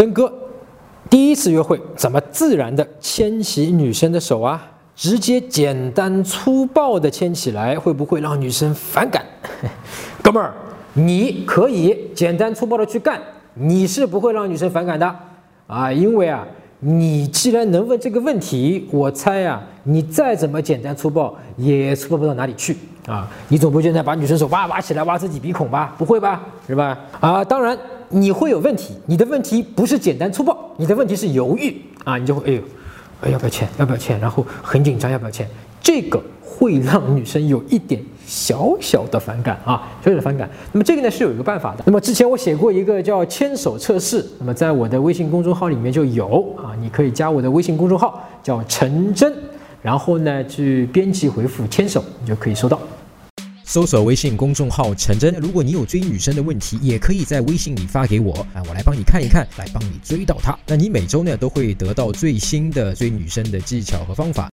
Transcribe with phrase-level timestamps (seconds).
[0.00, 0.32] 真哥，
[1.10, 4.66] 第一次约会怎么自然的牵起女生的手啊？
[4.96, 9.22] 直接简单粗暴的牵起来，会不会让女生反感？
[10.24, 10.54] 哥们儿，
[10.94, 13.20] 你可以简单粗暴的去干，
[13.52, 15.14] 你是不会让女生反感的
[15.66, 16.46] 啊，因为啊。
[16.80, 22.76] 你既然能问这个问题，我猜啊，你再怎么简单粗暴，也粗暴不到哪里去
[23.06, 23.28] 啊！
[23.48, 25.94] 你总不会现在把女生手挖挖起来挖自己鼻孔吧？
[25.98, 26.40] 不会吧？
[26.66, 26.98] 是吧？
[27.20, 32.16] 啊，当然你会有问题，你的问题不是简单粗暴，你的问题是犹豫啊！
[32.16, 32.62] 你就会哎呦，
[33.22, 33.68] 哎要不要签？
[33.78, 34.18] 要不要签？
[34.18, 35.46] 然后很紧张，要不要签？
[35.82, 36.20] 这个。
[36.42, 37.98] 会让女生有一点
[38.30, 40.48] 小小的反感啊，小小的反感。
[40.70, 41.82] 那么这个呢是有一个办法的。
[41.84, 49.34] 那么之前我写过一个叫牵手测试，那么在我的微信公众号里面就有啊，你可以加我的微信公众号叫陈真，
[49.82, 52.80] 然后呢去编辑回复牵手，你就可以收到。
[53.64, 60.56] 搜索微信公众号陈真，如果你有追女生的问题，也可以在微信里发给我啊，我来帮你看一看，来帮你追到她。
[60.66, 64.48] 那你每周呢都会得到最新的追女生的技巧和方法。